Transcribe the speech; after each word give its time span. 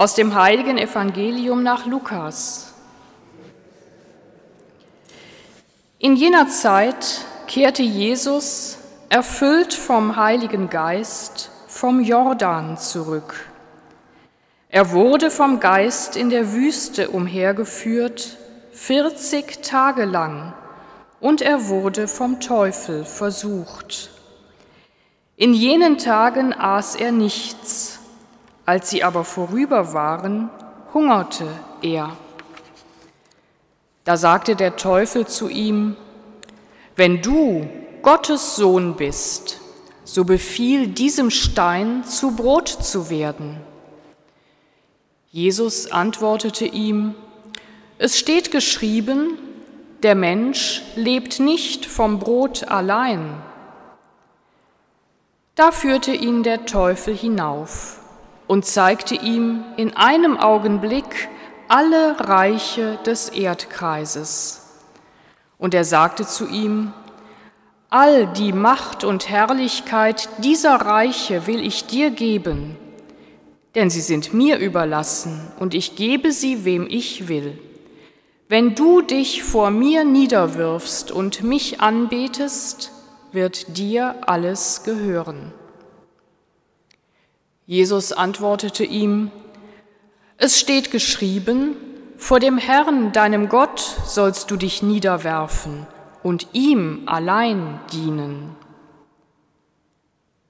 Aus 0.00 0.14
dem 0.14 0.34
heiligen 0.34 0.78
Evangelium 0.78 1.62
nach 1.62 1.84
Lukas. 1.84 2.72
In 5.98 6.16
jener 6.16 6.48
Zeit 6.48 7.26
kehrte 7.46 7.82
Jesus, 7.82 8.78
erfüllt 9.10 9.74
vom 9.74 10.16
Heiligen 10.16 10.70
Geist, 10.70 11.50
vom 11.66 12.00
Jordan 12.00 12.78
zurück. 12.78 13.50
Er 14.70 14.90
wurde 14.92 15.30
vom 15.30 15.60
Geist 15.60 16.16
in 16.16 16.30
der 16.30 16.54
Wüste 16.54 17.10
umhergeführt, 17.10 18.38
40 18.72 19.60
Tage 19.62 20.06
lang, 20.06 20.54
und 21.20 21.42
er 21.42 21.68
wurde 21.68 22.08
vom 22.08 22.40
Teufel 22.40 23.04
versucht. 23.04 24.08
In 25.36 25.52
jenen 25.52 25.98
Tagen 25.98 26.54
aß 26.54 26.94
er 26.94 27.12
nichts, 27.12 27.99
als 28.70 28.88
sie 28.88 29.02
aber 29.02 29.24
vorüber 29.24 29.94
waren, 29.94 30.48
hungerte 30.94 31.48
er. 31.82 32.16
Da 34.04 34.16
sagte 34.16 34.54
der 34.54 34.76
Teufel 34.76 35.26
zu 35.26 35.48
ihm, 35.48 35.96
wenn 36.94 37.20
du 37.20 37.68
Gottes 38.02 38.54
Sohn 38.54 38.94
bist, 38.94 39.60
so 40.04 40.24
befiehl 40.24 40.86
diesem 40.86 41.30
Stein 41.30 42.04
zu 42.04 42.36
Brot 42.36 42.68
zu 42.68 43.10
werden. 43.10 43.60
Jesus 45.32 45.90
antwortete 45.90 46.64
ihm, 46.64 47.16
es 47.98 48.20
steht 48.20 48.52
geschrieben, 48.52 49.36
der 50.04 50.14
Mensch 50.14 50.82
lebt 50.94 51.40
nicht 51.40 51.86
vom 51.86 52.20
Brot 52.20 52.68
allein. 52.68 53.34
Da 55.56 55.72
führte 55.72 56.12
ihn 56.12 56.44
der 56.44 56.66
Teufel 56.66 57.16
hinauf 57.16 57.99
und 58.50 58.64
zeigte 58.64 59.14
ihm 59.14 59.62
in 59.76 59.96
einem 59.96 60.36
Augenblick 60.36 61.28
alle 61.68 62.18
Reiche 62.18 62.98
des 63.06 63.28
Erdkreises. 63.28 64.62
Und 65.56 65.72
er 65.72 65.84
sagte 65.84 66.26
zu 66.26 66.48
ihm, 66.48 66.92
All 67.90 68.26
die 68.26 68.52
Macht 68.52 69.04
und 69.04 69.28
Herrlichkeit 69.28 70.28
dieser 70.38 70.74
Reiche 70.74 71.46
will 71.46 71.64
ich 71.64 71.86
dir 71.86 72.10
geben, 72.10 72.76
denn 73.76 73.88
sie 73.88 74.00
sind 74.00 74.34
mir 74.34 74.58
überlassen 74.58 75.52
und 75.60 75.72
ich 75.72 75.94
gebe 75.94 76.32
sie, 76.32 76.64
wem 76.64 76.88
ich 76.90 77.28
will. 77.28 77.56
Wenn 78.48 78.74
du 78.74 79.00
dich 79.00 79.44
vor 79.44 79.70
mir 79.70 80.02
niederwirfst 80.02 81.12
und 81.12 81.44
mich 81.44 81.80
anbetest, 81.80 82.90
wird 83.30 83.78
dir 83.78 84.16
alles 84.26 84.82
gehören. 84.82 85.52
Jesus 87.70 88.10
antwortete 88.10 88.82
ihm, 88.82 89.30
es 90.38 90.58
steht 90.58 90.90
geschrieben, 90.90 91.76
vor 92.16 92.40
dem 92.40 92.58
Herrn, 92.58 93.12
deinem 93.12 93.48
Gott, 93.48 93.78
sollst 94.04 94.50
du 94.50 94.56
dich 94.56 94.82
niederwerfen 94.82 95.86
und 96.24 96.48
ihm 96.52 97.02
allein 97.06 97.78
dienen. 97.92 98.56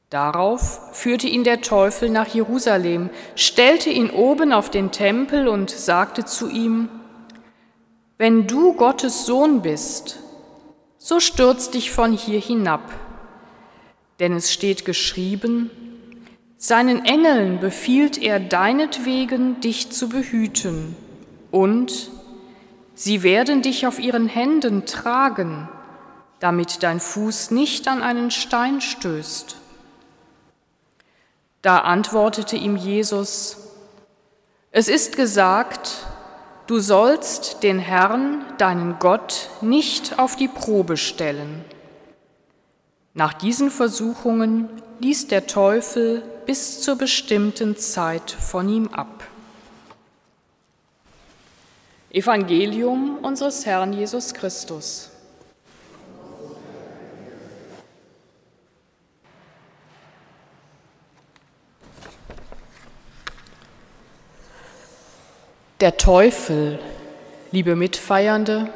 Darauf 0.09 0.97
führte 0.97 1.27
ihn 1.27 1.45
der 1.45 1.61
Teufel 1.61 2.09
nach 2.09 2.29
Jerusalem, 2.29 3.11
stellte 3.34 3.91
ihn 3.91 4.09
oben 4.09 4.51
auf 4.51 4.71
den 4.71 4.91
Tempel 4.91 5.47
und 5.47 5.69
sagte 5.69 6.25
zu 6.25 6.49
ihm, 6.49 6.89
Wenn 8.17 8.47
du 8.47 8.73
Gottes 8.73 9.27
Sohn 9.27 9.61
bist, 9.61 10.21
so 10.97 11.21
stürz 11.21 11.69
dich 11.69 11.91
von 11.91 12.15
hier 12.15 12.41
hinab, 12.41 12.91
denn 14.21 14.33
es 14.33 14.51
steht 14.51 14.87
geschrieben, 14.87 15.71
seinen 16.62 17.06
Engeln 17.06 17.58
befiehlt 17.58 18.19
er 18.19 18.39
deinetwegen, 18.39 19.62
dich 19.62 19.91
zu 19.91 20.11
behüten, 20.11 20.94
und 21.50 22.11
sie 22.94 23.22
werden 23.22 23.62
dich 23.62 23.86
auf 23.86 23.98
ihren 23.98 24.28
Händen 24.28 24.84
tragen, 24.84 25.70
damit 26.38 26.83
dein 26.83 27.00
Fuß 27.00 27.50
nicht 27.50 27.88
an 27.88 28.03
einen 28.03 28.31
Stein 28.31 28.82
stößt. 28.82 29.56
Da 31.62 31.78
antwortete 31.78 32.56
ihm 32.56 32.76
Jesus, 32.76 33.56
es 34.70 34.88
ist 34.88 35.16
gesagt, 35.16 36.06
du 36.66 36.78
sollst 36.78 37.62
den 37.62 37.78
Herrn, 37.78 38.44
deinen 38.59 38.99
Gott, 38.99 39.49
nicht 39.62 40.19
auf 40.19 40.37
die 40.37 40.49
Probe 40.49 40.99
stellen. 40.99 41.65
Nach 43.20 43.34
diesen 43.34 43.70
Versuchungen 43.70 44.70
ließ 45.00 45.26
der 45.26 45.47
Teufel 45.47 46.22
bis 46.47 46.81
zur 46.81 46.97
bestimmten 46.97 47.76
Zeit 47.76 48.31
von 48.31 48.66
ihm 48.66 48.88
ab. 48.88 49.25
Evangelium 52.10 53.19
unseres 53.19 53.66
Herrn 53.66 53.92
Jesus 53.92 54.32
Christus. 54.32 55.10
Der 65.82 65.98
Teufel, 65.98 66.78
liebe 67.50 67.76
Mitfeiernde, 67.76 68.72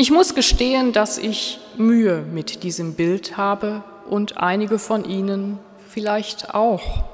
ich 0.00 0.10
muss 0.10 0.34
gestehen, 0.34 0.94
dass 0.94 1.18
ich 1.18 1.60
Mühe 1.76 2.22
mit 2.22 2.62
diesem 2.62 2.94
Bild 2.94 3.36
habe 3.36 3.84
und 4.08 4.38
einige 4.38 4.78
von 4.78 5.04
Ihnen 5.04 5.58
vielleicht 5.90 6.54
auch. 6.54 7.04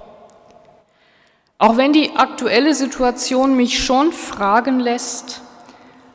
Auch 1.59 1.77
wenn 1.77 1.93
die 1.93 2.15
aktuelle 2.15 2.77
Situation 2.77 3.57
mich 3.57 3.85
schon 3.85 4.13
fragen 4.13 4.79
lässt, 4.79 5.41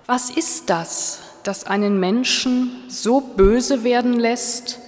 was 0.05 0.29
ist 0.29 0.69
das, 0.69 1.19
das 1.43 1.65
einen 1.65 1.99
Menschen 1.99 2.85
so 2.87 3.19
böse 3.19 3.83
werden 3.83 4.17
lässt, 4.17 4.79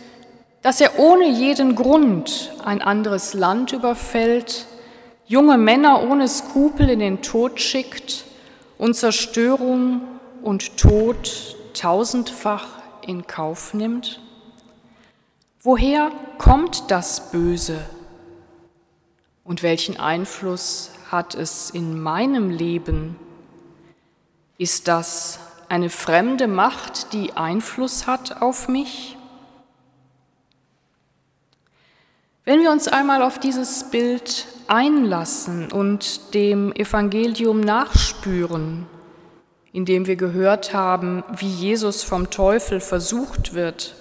dass 0.61 0.79
er 0.79 0.99
ohne 0.99 1.27
jeden 1.27 1.75
Grund 1.75 2.53
ein 2.63 2.81
anderes 2.81 3.33
Land 3.33 3.73
überfällt, 3.73 4.67
junge 5.25 5.57
Männer 5.57 6.09
ohne 6.09 6.29
Skrupel 6.29 6.89
in 6.89 6.99
den 6.99 7.22
Tod 7.22 7.59
schickt 7.59 8.23
und 8.77 8.93
Zerstörung 8.93 9.99
und 10.43 10.77
Tod 10.77 11.57
tausendfach 11.73 12.67
in 13.01 13.28
Kauf 13.28 13.73
nimmt? 13.73 14.19
Woher 15.61 16.11
kommt 16.38 16.91
das 16.91 17.31
Böse? 17.31 17.84
Und 19.44 19.63
welchen 19.63 20.00
Einfluss 20.00 20.91
hat 21.11 21.35
es 21.35 21.69
in 21.69 22.01
meinem 22.01 22.50
Leben? 22.50 23.17
Ist 24.57 24.88
das 24.88 25.39
eine 25.69 25.89
fremde 25.89 26.47
Macht, 26.47 27.13
die 27.13 27.34
Einfluss 27.34 28.07
hat 28.07 28.41
auf 28.41 28.67
mich? 28.67 29.17
Wenn 32.45 32.61
wir 32.61 32.72
uns 32.72 32.90
einmal 32.90 33.22
auf 33.22 33.40
dieses 33.40 33.90
Bild 33.90 34.47
einlassen 34.67 35.72
und 35.72 36.34
dem 36.34 36.73
Evangelium 36.73 37.61
nachspüren, 37.61 38.85
in 39.73 39.85
dem 39.85 40.07
wir 40.07 40.16
gehört 40.16 40.73
haben, 40.73 41.23
wie 41.35 41.50
Jesus 41.50 42.03
vom 42.03 42.29
Teufel 42.29 42.79
versucht 42.79 43.53
wird, 43.53 43.95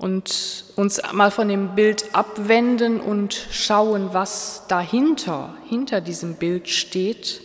und 0.00 0.64
uns 0.76 1.02
mal 1.12 1.30
von 1.30 1.48
dem 1.48 1.74
Bild 1.74 2.14
abwenden 2.14 3.00
und 3.00 3.34
schauen, 3.50 4.10
was 4.12 4.62
dahinter, 4.66 5.54
hinter 5.68 6.00
diesem 6.00 6.36
Bild 6.36 6.70
steht, 6.70 7.42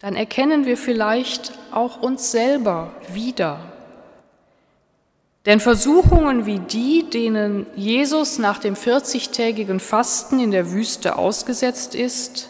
dann 0.00 0.16
erkennen 0.16 0.66
wir 0.66 0.76
vielleicht 0.76 1.52
auch 1.72 2.02
uns 2.02 2.30
selber 2.30 2.92
wieder. 3.10 3.58
Denn 5.46 5.60
Versuchungen 5.60 6.44
wie 6.44 6.58
die, 6.58 7.08
denen 7.08 7.66
Jesus 7.74 8.38
nach 8.38 8.58
dem 8.58 8.74
40-tägigen 8.74 9.80
Fasten 9.80 10.40
in 10.40 10.50
der 10.50 10.70
Wüste 10.72 11.16
ausgesetzt 11.16 11.94
ist, 11.94 12.49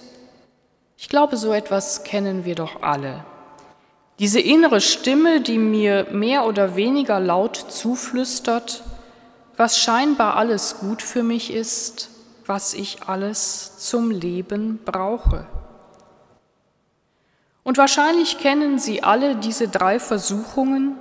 ich 1.00 1.08
glaube, 1.08 1.38
so 1.38 1.50
etwas 1.54 2.04
kennen 2.04 2.44
wir 2.44 2.54
doch 2.54 2.82
alle. 2.82 3.24
Diese 4.18 4.38
innere 4.38 4.82
Stimme, 4.82 5.40
die 5.40 5.56
mir 5.56 6.06
mehr 6.12 6.44
oder 6.44 6.76
weniger 6.76 7.18
laut 7.18 7.56
zuflüstert, 7.56 8.84
was 9.56 9.78
scheinbar 9.78 10.36
alles 10.36 10.78
gut 10.78 11.00
für 11.00 11.22
mich 11.22 11.54
ist, 11.54 12.10
was 12.44 12.74
ich 12.74 13.04
alles 13.06 13.78
zum 13.78 14.10
Leben 14.10 14.78
brauche. 14.84 15.46
Und 17.62 17.78
wahrscheinlich 17.78 18.36
kennen 18.36 18.78
Sie 18.78 19.02
alle 19.02 19.36
diese 19.36 19.68
drei 19.68 19.98
Versuchungen, 19.98 20.96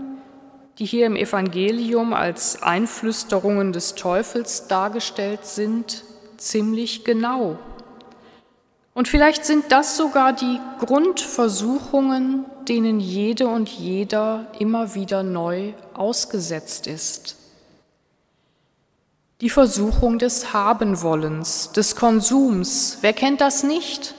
die 0.78 0.86
hier 0.86 1.08
im 1.08 1.18
Evangelium 1.18 2.14
als 2.14 2.64
Einflüsterungen 2.64 3.74
des 3.74 3.96
Teufels 3.96 4.68
dargestellt 4.68 5.46
sind, 5.46 6.06
ziemlich 6.38 7.04
genau. 7.04 7.60
Und 9.00 9.08
vielleicht 9.08 9.46
sind 9.46 9.72
das 9.72 9.96
sogar 9.96 10.34
die 10.34 10.60
Grundversuchungen, 10.80 12.44
denen 12.68 13.00
jede 13.00 13.48
und 13.48 13.70
jeder 13.70 14.48
immer 14.60 14.94
wieder 14.94 15.24
neu 15.24 15.72
ausgesetzt 15.94 16.86
ist. 16.86 17.38
Die 19.40 19.50
Versuchung 19.50 20.20
des 20.20 20.52
Habenwollens, 20.52 21.72
des 21.72 21.96
Konsums, 21.96 22.98
wer 23.00 23.14
kennt 23.14 23.40
das 23.40 23.64
nicht? 23.64 24.16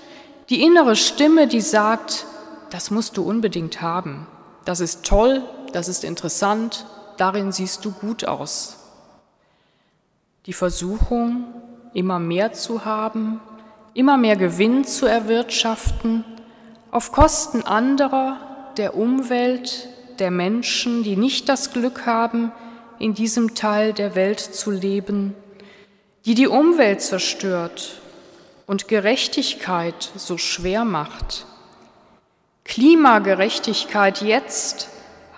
Die 0.48 0.62
innere 0.62 0.96
Stimme, 0.96 1.46
die 1.46 1.60
sagt, 1.60 2.24
das 2.70 2.90
musst 2.90 3.18
du 3.18 3.22
unbedingt 3.22 3.82
haben, 3.82 4.26
das 4.64 4.80
ist 4.80 5.04
toll, 5.04 5.42
das 5.74 5.88
ist 5.88 6.04
interessant, 6.04 6.86
darin 7.18 7.52
siehst 7.52 7.84
du 7.84 7.90
gut 7.90 8.24
aus. 8.24 8.78
Die 10.46 10.54
Versuchung, 10.54 11.44
immer 11.92 12.18
mehr 12.18 12.54
zu 12.54 12.86
haben, 12.86 13.42
immer 14.00 14.16
mehr 14.16 14.36
Gewinn 14.36 14.86
zu 14.86 15.04
erwirtschaften, 15.04 16.24
auf 16.90 17.12
Kosten 17.12 17.64
anderer, 17.64 18.38
der 18.78 18.96
Umwelt, 18.96 19.90
der 20.18 20.30
Menschen, 20.30 21.02
die 21.02 21.16
nicht 21.16 21.50
das 21.50 21.74
Glück 21.74 22.06
haben, 22.06 22.50
in 22.98 23.12
diesem 23.12 23.54
Teil 23.54 23.92
der 23.92 24.14
Welt 24.14 24.40
zu 24.40 24.70
leben, 24.70 25.34
die 26.24 26.34
die 26.34 26.46
Umwelt 26.46 27.02
zerstört 27.02 28.00
und 28.66 28.88
Gerechtigkeit 28.88 30.10
so 30.16 30.38
schwer 30.38 30.86
macht. 30.86 31.44
Klimagerechtigkeit 32.64 34.22
jetzt 34.22 34.88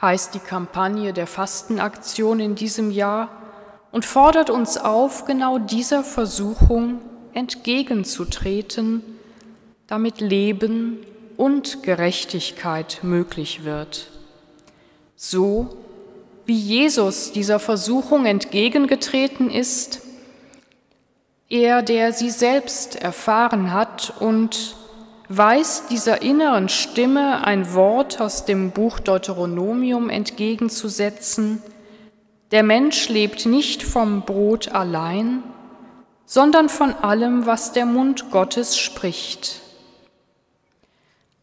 heißt 0.00 0.34
die 0.34 0.38
Kampagne 0.38 1.12
der 1.12 1.26
Fastenaktion 1.26 2.38
in 2.38 2.54
diesem 2.54 2.92
Jahr 2.92 3.28
und 3.90 4.04
fordert 4.04 4.50
uns 4.50 4.78
auf, 4.78 5.24
genau 5.24 5.58
dieser 5.58 6.04
Versuchung 6.04 7.00
entgegenzutreten, 7.34 9.02
damit 9.86 10.20
Leben 10.20 10.98
und 11.36 11.82
Gerechtigkeit 11.82 13.00
möglich 13.02 13.64
wird. 13.64 14.08
So 15.16 15.76
wie 16.46 16.58
Jesus 16.58 17.32
dieser 17.32 17.58
Versuchung 17.58 18.26
entgegengetreten 18.26 19.50
ist, 19.50 20.02
er, 21.48 21.82
der 21.82 22.12
sie 22.12 22.30
selbst 22.30 22.96
erfahren 22.96 23.72
hat 23.72 24.14
und 24.20 24.74
weiß 25.28 25.86
dieser 25.88 26.22
inneren 26.22 26.68
Stimme 26.68 27.44
ein 27.44 27.74
Wort 27.74 28.20
aus 28.20 28.44
dem 28.44 28.70
Buch 28.70 28.98
Deuteronomium 29.00 30.10
entgegenzusetzen, 30.10 31.62
der 32.50 32.62
Mensch 32.62 33.08
lebt 33.08 33.46
nicht 33.46 33.82
vom 33.82 34.22
Brot 34.22 34.68
allein, 34.68 35.42
sondern 36.32 36.70
von 36.70 36.94
allem, 36.94 37.44
was 37.44 37.72
der 37.72 37.84
Mund 37.84 38.30
Gottes 38.30 38.78
spricht. 38.78 39.60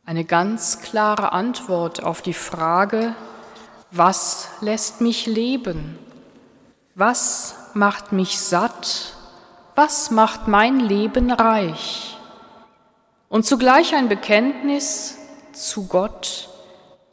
Eine 0.03 0.25
ganz 0.25 0.81
klare 0.81 1.31
Antwort 1.31 2.01
auf 2.01 2.23
die 2.23 2.33
Frage, 2.33 3.13
was 3.91 4.47
lässt 4.61 4.99
mich 4.99 5.27
leben? 5.27 5.99
Was 6.95 7.53
macht 7.75 8.13
mich 8.13 8.39
satt? 8.39 9.13
Was 9.75 10.09
macht 10.09 10.47
mein 10.47 10.79
Leben 10.79 11.29
reich? 11.29 12.17
Und 13.29 13.45
zugleich 13.45 13.93
ein 13.93 14.09
Bekenntnis 14.09 15.19
zu 15.53 15.85
Gott, 15.85 16.49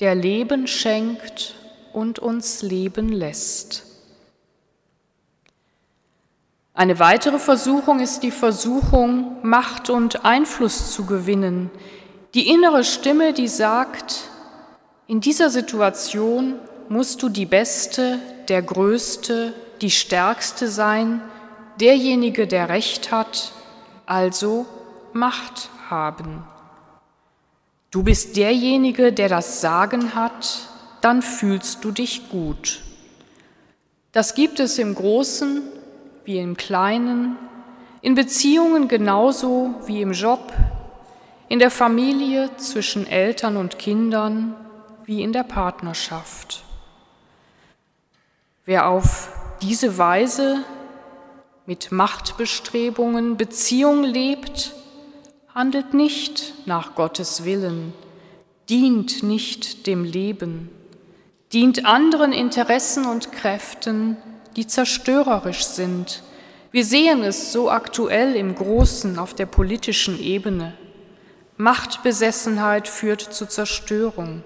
der 0.01 0.15
Leben 0.15 0.67
schenkt 0.67 1.57
und 1.93 2.21
uns 2.21 2.63
leben 2.63 3.11
lässt. 3.11 3.86
Eine 6.77 6.99
weitere 6.99 7.39
Versuchung 7.39 8.01
ist 8.01 8.23
die 8.23 8.31
Versuchung, 8.31 9.39
Macht 9.41 9.89
und 9.89 10.27
Einfluss 10.27 10.93
zu 10.93 11.07
gewinnen. 11.07 11.71
Die 12.35 12.51
innere 12.51 12.85
Stimme, 12.85 13.33
die 13.33 13.49
sagt, 13.49 14.29
in 15.07 15.23
dieser 15.23 15.49
Situation 15.49 16.57
musst 16.91 17.23
du 17.23 17.31
die 17.31 17.47
Beste, 17.47 18.19
der 18.49 18.61
Größte, 18.61 19.55
die 19.81 19.91
Stärkste 19.91 20.69
sein, 20.69 21.23
derjenige, 21.81 22.47
der 22.47 22.69
Recht 22.69 23.11
hat, 23.11 23.53
also 24.05 24.67
Macht 25.15 25.71
haben. 25.89 26.45
Du 27.91 28.03
bist 28.03 28.37
derjenige, 28.37 29.15
der 29.15 29.31
das 29.31 29.63
Sagen 29.63 30.15
hat, 30.15 30.69
dann 31.01 31.23
fühlst 31.23 31.83
du 31.85 31.91
dich 31.91 32.29
gut. 32.29 32.83
Das 34.13 34.35
gibt 34.35 34.61
es 34.61 34.79
im 34.79 34.95
Großen 34.95 35.63
wie 36.27 36.39
im 36.39 36.57
Kleinen, 36.57 37.37
in 38.03 38.15
Beziehungen 38.15 38.89
genauso 38.89 39.75
wie 39.87 40.03
im 40.03 40.13
Job, 40.13 40.53
in 41.49 41.61
der 41.61 41.71
Familie 41.71 42.51
zwischen 42.57 43.07
Eltern 43.07 43.57
und 43.57 43.79
Kindern 43.79 44.55
wie 45.05 45.23
in 45.23 45.33
der 45.33 45.45
Partnerschaft. 45.45 46.65
Wer 48.65 48.89
auf 48.89 49.29
diese 49.63 49.97
Weise 49.97 50.65
mit 51.65 51.93
Machtbestrebungen 51.93 53.37
Beziehung 53.37 54.03
lebt, 54.03 54.73
handelt 55.55 55.95
nicht 55.95 56.67
nach 56.67 56.97
Gottes 56.97 57.45
Willen, 57.45 57.93
dient 58.69 59.23
nicht 59.23 59.87
dem 59.87 60.05
Leben, 60.05 60.71
dient 61.53 61.87
anderen 61.87 62.33
Interessen 62.33 63.07
und 63.07 63.31
Kräften, 63.31 64.17
die 64.57 64.67
zerstörerisch 64.67 65.65
sind. 65.65 66.23
Wir 66.73 66.85
sehen 66.85 67.23
es 67.23 67.53
so 67.53 67.71
aktuell 67.71 68.35
im 68.35 68.55
Großen 68.55 69.19
auf 69.19 69.35
der 69.35 69.47
politischen 69.47 70.19
Ebene. 70.19 70.73
Machtbesessenheit 71.57 72.89
führt 72.89 73.21
zu 73.21 73.47
Zerstörung, 73.47 74.43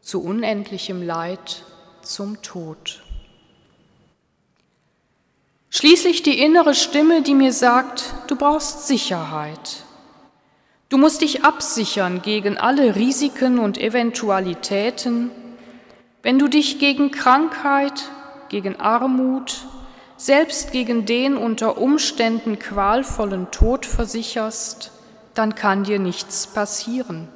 zu 0.00 0.22
unendlichem 0.22 1.02
Leid, 1.02 1.64
zum 2.02 2.40
Tod. 2.42 3.02
Schließlich 5.70 6.22
die 6.22 6.38
innere 6.38 6.74
Stimme, 6.74 7.22
die 7.22 7.34
mir 7.34 7.52
sagt, 7.52 8.14
du 8.28 8.36
brauchst 8.36 8.86
Sicherheit. 8.86 9.84
Du 10.88 10.98
musst 10.98 11.20
dich 11.20 11.44
absichern 11.44 12.22
gegen 12.22 12.56
alle 12.58 12.94
Risiken 12.94 13.58
und 13.58 13.76
Eventualitäten. 13.76 15.30
Wenn 16.22 16.38
du 16.38 16.48
dich 16.48 16.78
gegen 16.78 17.10
Krankheit, 17.10 18.08
gegen 18.48 18.78
Armut, 18.80 19.66
selbst 20.16 20.72
gegen 20.72 21.04
den 21.04 21.36
unter 21.36 21.78
Umständen 21.78 22.58
qualvollen 22.58 23.50
Tod 23.50 23.86
versicherst, 23.86 24.92
dann 25.34 25.54
kann 25.54 25.84
dir 25.84 25.98
nichts 25.98 26.46
passieren. 26.46 27.28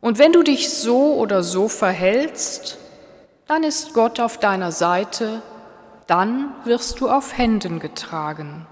Und 0.00 0.18
wenn 0.18 0.32
du 0.32 0.42
dich 0.42 0.70
so 0.70 1.14
oder 1.14 1.42
so 1.44 1.68
verhältst, 1.68 2.78
dann 3.46 3.62
ist 3.62 3.94
Gott 3.94 4.18
auf 4.18 4.38
deiner 4.38 4.72
Seite, 4.72 5.42
dann 6.06 6.52
wirst 6.64 7.00
du 7.00 7.08
auf 7.08 7.38
Händen 7.38 7.78
getragen. 7.78 8.66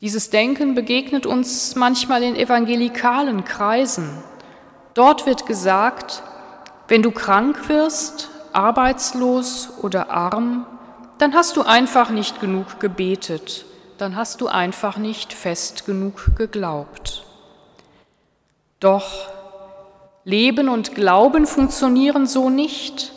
Dieses 0.00 0.30
Denken 0.30 0.74
begegnet 0.74 1.26
uns 1.26 1.76
manchmal 1.76 2.22
in 2.22 2.34
evangelikalen 2.34 3.44
Kreisen. 3.44 4.08
Dort 4.94 5.26
wird 5.26 5.46
gesagt, 5.46 6.22
wenn 6.88 7.02
du 7.02 7.10
krank 7.12 7.68
wirst, 7.68 8.31
arbeitslos 8.54 9.70
oder 9.82 10.10
arm, 10.10 10.66
dann 11.18 11.34
hast 11.34 11.56
du 11.56 11.62
einfach 11.62 12.10
nicht 12.10 12.40
genug 12.40 12.80
gebetet, 12.80 13.64
dann 13.98 14.16
hast 14.16 14.40
du 14.40 14.48
einfach 14.48 14.96
nicht 14.96 15.32
fest 15.32 15.86
genug 15.86 16.36
geglaubt. 16.36 17.24
Doch 18.80 19.28
Leben 20.24 20.68
und 20.68 20.94
Glauben 20.94 21.46
funktionieren 21.46 22.26
so 22.26 22.50
nicht. 22.50 23.12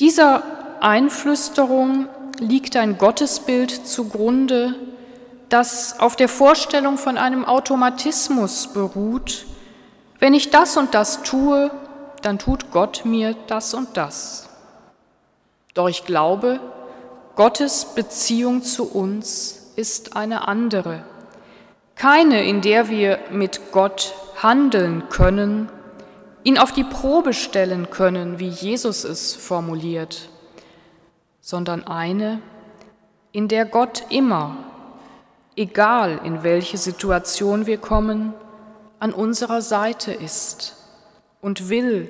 Dieser 0.00 0.42
Einflüsterung 0.80 2.08
liegt 2.40 2.76
ein 2.76 2.98
Gottesbild 2.98 3.86
zugrunde, 3.86 4.74
das 5.48 5.98
auf 5.98 6.14
der 6.16 6.28
Vorstellung 6.28 6.98
von 6.98 7.16
einem 7.18 7.44
Automatismus 7.44 8.68
beruht. 8.68 9.46
Wenn 10.18 10.34
ich 10.34 10.50
das 10.50 10.76
und 10.76 10.94
das 10.94 11.22
tue, 11.22 11.70
dann 12.22 12.38
tut 12.38 12.70
Gott 12.70 13.04
mir 13.04 13.34
das 13.46 13.74
und 13.74 13.96
das. 13.96 14.48
Doch 15.74 15.88
ich 15.88 16.04
glaube, 16.04 16.60
Gottes 17.36 17.84
Beziehung 17.94 18.62
zu 18.62 18.90
uns 18.90 19.72
ist 19.76 20.16
eine 20.16 20.48
andere. 20.48 21.04
Keine, 21.94 22.44
in 22.44 22.62
der 22.62 22.88
wir 22.88 23.18
mit 23.30 23.72
Gott 23.72 24.14
handeln 24.42 25.08
können, 25.08 25.68
ihn 26.44 26.58
auf 26.58 26.72
die 26.72 26.84
Probe 26.84 27.32
stellen 27.32 27.90
können, 27.90 28.38
wie 28.38 28.48
Jesus 28.48 29.04
es 29.04 29.34
formuliert, 29.34 30.28
sondern 31.40 31.86
eine, 31.86 32.40
in 33.32 33.48
der 33.48 33.66
Gott 33.66 34.04
immer, 34.10 34.56
egal 35.56 36.20
in 36.24 36.42
welche 36.42 36.78
Situation 36.78 37.66
wir 37.66 37.78
kommen, 37.78 38.32
an 38.98 39.12
unserer 39.12 39.60
Seite 39.62 40.12
ist 40.12 40.77
und 41.40 41.68
will, 41.68 42.08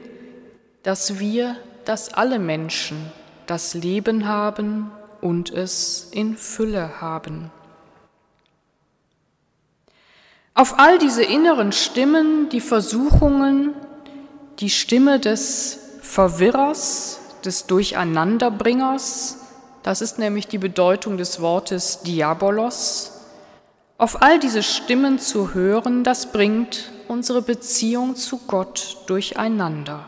dass 0.82 1.18
wir, 1.18 1.56
dass 1.85 2.12
alle 2.14 2.38
Menschen 2.38 3.12
das 3.47 3.75
Leben 3.75 4.26
haben 4.28 4.90
und 5.20 5.50
es 5.50 6.08
in 6.12 6.37
Fülle 6.37 7.00
haben. 7.00 7.50
Auf 10.54 10.78
all 10.78 10.99
diese 10.99 11.23
inneren 11.23 11.73
Stimmen, 11.73 12.49
die 12.49 12.61
Versuchungen, 12.61 13.75
die 14.58 14.70
Stimme 14.70 15.20
des 15.20 15.78
Verwirrers, 16.02 17.20
des 17.44 17.66
Durcheinanderbringers, 17.66 19.38
das 19.85 20.00
ist 20.00 20.18
nämlich 20.18 20.49
die 20.49 20.58
Bedeutung 20.58 21.16
des 21.16 21.40
Wortes 21.40 22.00
Diabolos, 22.00 23.12
auf 23.99 24.20
all 24.23 24.38
diese 24.38 24.62
Stimmen 24.62 25.18
zu 25.18 25.54
hören, 25.54 26.04
das 26.04 26.32
bringt 26.32 26.90
unsere 27.08 27.42
Beziehung 27.42 28.16
zu 28.16 28.38
Gott 28.46 28.98
durcheinander. 29.06 30.06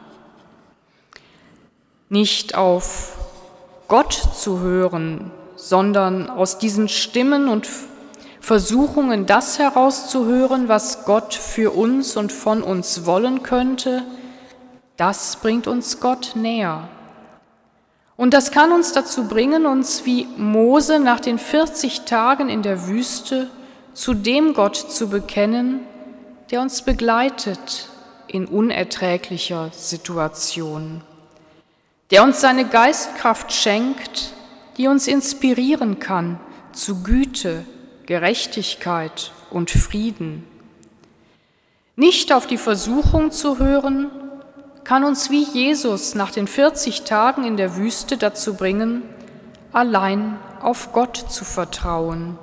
Nicht 2.09 2.55
auf 2.55 3.17
Gott 3.89 4.13
zu 4.13 4.61
hören, 4.61 5.31
sondern 5.57 6.31
aus 6.31 6.59
diesen 6.59 6.89
Stimmen 6.89 7.49
und 7.49 7.69
Versuchungen 8.41 9.27
das 9.27 9.59
herauszuhören, 9.59 10.69
was 10.69 11.05
Gott 11.05 11.35
für 11.35 11.71
uns 11.73 12.17
und 12.17 12.33
von 12.33 12.63
uns 12.63 13.05
wollen 13.07 13.43
könnte, 13.43 14.03
das 14.97 15.37
bringt 15.37 15.67
uns 15.67 16.01
Gott 16.01 16.33
näher. 16.35 16.89
Und 18.17 18.35
das 18.35 18.51
kann 18.51 18.73
uns 18.73 18.93
dazu 18.93 19.25
bringen, 19.25 19.65
uns 19.65 20.05
wie 20.05 20.27
Mose 20.37 20.99
nach 20.99 21.21
den 21.21 21.39
40 21.39 22.03
Tagen 22.03 22.49
in 22.49 22.63
der 22.63 22.87
Wüste 22.87 23.49
zu 23.95 24.15
dem 24.15 24.53
Gott 24.53 24.77
zu 24.77 25.09
bekennen, 25.09 25.81
der 26.51 26.61
uns 26.61 26.83
begleitet 26.83 27.89
in 28.27 28.47
unerträglicher 28.47 29.71
Situation, 29.73 31.03
der 32.11 32.23
uns 32.23 32.41
seine 32.41 32.67
Geistkraft 32.67 33.53
schenkt, 33.53 34.33
die 34.77 34.89
uns 34.89 35.07
inspirieren 35.07 35.99
kann 35.99 36.41
zu 36.73 37.03
Güte, 37.03 37.65
Gerechtigkeit 38.07 39.33
und 39.51 39.71
Frieden. 39.71 40.45
Nicht 41.97 42.33
auf 42.33 42.47
die 42.47 42.59
Versuchung 42.59 43.31
zu 43.31 43.59
hören, 43.59 44.11
kann 44.85 45.05
uns 45.05 45.31
wie 45.31 45.45
Jesus 45.45 46.15
nach 46.15 46.31
den 46.31 46.47
40 46.47 47.03
Tagen 47.03 47.45
in 47.45 47.57
der 47.57 47.77
Wüste 47.77 48.17
dazu 48.17 48.55
bringen, 48.55 49.03
allein 49.73 50.39
auf 50.61 50.93
Gott 50.93 51.17
zu 51.17 51.45
vertrauen 51.45 52.39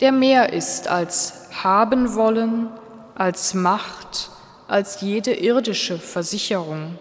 der 0.00 0.12
mehr 0.12 0.52
ist 0.52 0.88
als 0.88 1.48
haben 1.62 2.14
wollen, 2.14 2.68
als 3.14 3.54
Macht, 3.54 4.30
als 4.68 5.00
jede 5.00 5.34
irdische 5.34 5.98
Versicherung. 5.98 6.98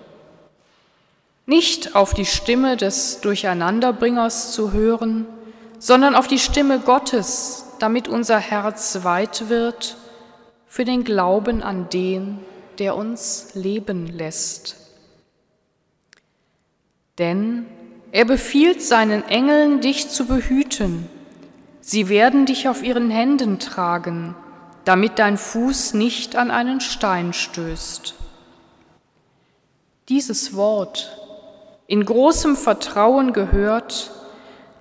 Nicht 1.45 1.95
auf 1.95 2.13
die 2.13 2.25
Stimme 2.25 2.77
des 2.77 3.21
Durcheinanderbringers 3.21 4.53
zu 4.53 4.71
hören, 4.71 5.25
sondern 5.79 6.15
auf 6.15 6.27
die 6.27 6.39
Stimme 6.39 6.79
Gottes, 6.79 7.65
damit 7.79 8.07
unser 8.07 8.39
Herz 8.39 8.99
weit 9.03 9.49
wird 9.49 9.97
für 10.67 10.85
den 10.85 11.03
Glauben 11.03 11.61
an 11.61 11.89
den, 11.89 12.39
der 12.79 12.95
uns 12.95 13.49
leben 13.53 14.07
lässt. 14.07 14.77
Denn 17.17 17.65
er 18.11 18.25
befiehlt 18.25 18.81
seinen 18.81 19.27
Engeln, 19.27 19.81
dich 19.81 20.09
zu 20.09 20.25
behüten 20.25 21.09
Sie 21.85 22.07
werden 22.07 22.45
dich 22.45 22.69
auf 22.69 22.81
ihren 22.81 23.09
Händen 23.09 23.59
tragen, 23.59 24.35
damit 24.85 25.19
dein 25.19 25.37
Fuß 25.37 25.93
nicht 25.93 26.35
an 26.35 26.51
einen 26.51 26.81
Stein 26.81 27.33
stößt. 27.33 28.15
Dieses 30.09 30.55
Wort, 30.55 31.17
in 31.87 32.03
großem 32.03 32.55
Vertrauen 32.55 33.33
gehört, 33.33 34.11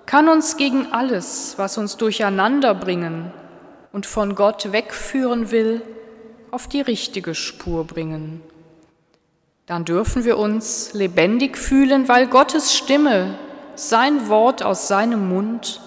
kann 0.05 0.27
uns 0.27 0.57
gegen 0.57 0.91
alles, 0.91 1.53
was 1.57 1.77
uns 1.77 1.97
durcheinander 1.97 2.75
bringen 2.75 3.31
und 3.93 4.05
von 4.05 4.35
Gott 4.35 4.71
wegführen 4.71 5.51
will, 5.51 5.81
auf 6.51 6.67
die 6.67 6.81
richtige 6.81 7.35
Spur 7.35 7.85
bringen. 7.85 8.41
Dann 9.65 9.85
dürfen 9.85 10.25
wir 10.25 10.37
uns 10.37 10.93
lebendig 10.93 11.57
fühlen, 11.57 12.09
weil 12.09 12.27
Gottes 12.27 12.75
Stimme, 12.75 13.35
sein 13.75 14.27
Wort 14.27 14.61
aus 14.61 14.87
seinem 14.87 15.29
Mund, 15.29 15.81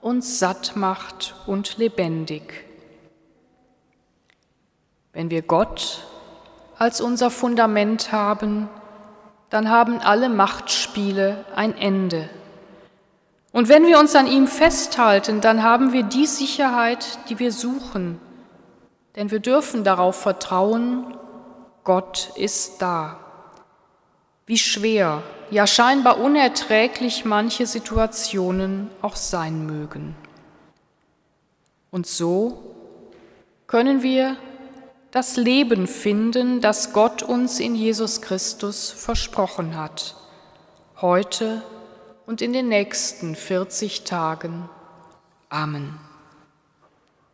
uns 0.00 0.38
satt 0.38 0.74
macht 0.74 1.34
und 1.46 1.76
lebendig. 1.76 2.67
Wenn 5.18 5.30
wir 5.30 5.42
Gott 5.42 6.04
als 6.78 7.00
unser 7.00 7.32
Fundament 7.32 8.12
haben, 8.12 8.68
dann 9.50 9.68
haben 9.68 9.98
alle 9.98 10.28
Machtspiele 10.28 11.44
ein 11.56 11.76
Ende. 11.76 12.30
Und 13.50 13.68
wenn 13.68 13.84
wir 13.84 13.98
uns 13.98 14.14
an 14.14 14.28
ihm 14.28 14.46
festhalten, 14.46 15.40
dann 15.40 15.64
haben 15.64 15.92
wir 15.92 16.04
die 16.04 16.26
Sicherheit, 16.26 17.18
die 17.28 17.40
wir 17.40 17.50
suchen, 17.50 18.20
denn 19.16 19.32
wir 19.32 19.40
dürfen 19.40 19.82
darauf 19.82 20.14
vertrauen, 20.14 21.16
Gott 21.82 22.30
ist 22.36 22.80
da. 22.80 23.18
Wie 24.46 24.56
schwer 24.56 25.24
ja 25.50 25.66
scheinbar 25.66 26.20
unerträglich 26.20 27.24
manche 27.24 27.66
Situationen 27.66 28.88
auch 29.02 29.16
sein 29.16 29.66
mögen. 29.66 30.14
Und 31.90 32.06
so 32.06 32.62
können 33.66 34.04
wir 34.04 34.36
das 35.10 35.36
Leben 35.36 35.86
finden, 35.86 36.60
das 36.60 36.92
Gott 36.92 37.22
uns 37.22 37.60
in 37.60 37.74
Jesus 37.74 38.20
Christus 38.20 38.90
versprochen 38.90 39.76
hat, 39.76 40.14
heute 41.00 41.62
und 42.26 42.42
in 42.42 42.52
den 42.52 42.68
nächsten 42.68 43.34
40 43.34 44.04
Tagen. 44.04 44.68
Amen. 45.48 46.07